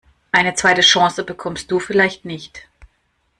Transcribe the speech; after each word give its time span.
Eine 0.31 0.55
zweite 0.55 0.81
Chance 0.81 1.23
bekommst 1.23 1.69
du 1.69 1.79
vielleicht 1.79 2.25
nicht. 2.25 2.67